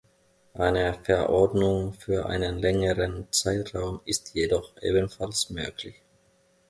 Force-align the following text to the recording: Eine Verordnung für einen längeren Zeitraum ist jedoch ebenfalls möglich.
Eine 0.55 0.95
Verordnung 1.03 1.93
für 1.93 2.25
einen 2.25 2.57
längeren 2.57 3.27
Zeitraum 3.31 4.01
ist 4.05 4.33
jedoch 4.33 4.73
ebenfalls 4.81 5.51
möglich. 5.51 5.93